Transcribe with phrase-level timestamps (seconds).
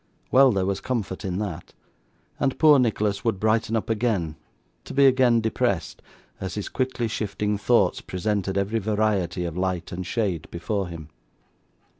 [0.31, 1.75] Well, there was comfort in that;
[2.39, 4.35] and poor Nicholas would brighten up again,
[4.85, 6.01] to be again depressed,
[6.39, 11.09] as his quickly shifting thoughts presented every variety of light and shade before him.